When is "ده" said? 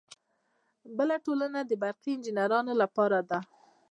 3.29-3.39